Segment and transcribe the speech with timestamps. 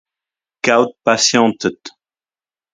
[0.63, 1.79] Kaout pasianted.